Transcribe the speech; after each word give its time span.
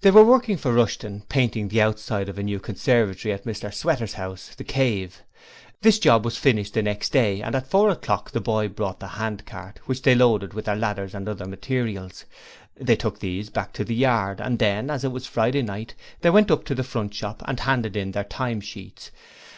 They 0.00 0.10
were 0.10 0.24
working 0.24 0.56
for 0.56 0.72
Rushton 0.72 1.24
painting 1.28 1.68
the 1.68 1.82
outside 1.82 2.30
of 2.30 2.38
a 2.38 2.42
new 2.42 2.58
conservatory 2.58 3.30
at 3.34 3.44
Mr 3.44 3.70
Sweater's 3.74 4.14
house, 4.14 4.54
'The 4.54 4.64
Cave'. 4.64 5.22
This 5.82 5.98
job 5.98 6.24
was 6.24 6.38
finished 6.38 6.72
the 6.72 6.80
next 6.82 7.12
day 7.12 7.42
and 7.42 7.54
at 7.54 7.66
four 7.66 7.90
o'clock 7.90 8.30
the 8.30 8.40
boy 8.40 8.68
brought 8.68 9.00
the 9.00 9.08
handcart, 9.20 9.80
which 9.84 10.00
they 10.00 10.14
loaded 10.14 10.54
with 10.54 10.64
their 10.64 10.76
ladders 10.76 11.14
and 11.14 11.28
other 11.28 11.44
materials. 11.44 12.24
They 12.74 12.96
took 12.96 13.18
these 13.20 13.50
back 13.50 13.74
to 13.74 13.84
the 13.84 13.94
yard 13.94 14.40
and 14.40 14.58
then, 14.58 14.88
as 14.88 15.04
it 15.04 15.12
was 15.12 15.26
Friday 15.26 15.60
night, 15.60 15.94
they 16.22 16.30
went 16.30 16.50
up 16.50 16.64
to 16.64 16.74
the 16.74 16.82
front 16.82 17.12
shop 17.12 17.42
and 17.46 17.60
handed 17.60 17.96
in 17.98 18.12
their 18.12 18.24
time 18.24 18.62
sheets. 18.62 19.10